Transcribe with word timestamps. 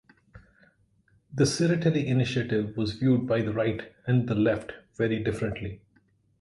The 1.31 1.43
Tsereteli 1.43 2.07
initiative 2.07 2.75
was 2.75 2.93
viewed 2.95 3.27
by 3.27 3.43
the 3.43 3.53
right 3.53 3.93
and 4.07 4.27
the 4.27 4.33
left 4.33 4.71
very 4.97 5.23
differently. 5.23 5.79